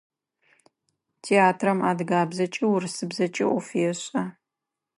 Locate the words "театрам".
1.25-1.79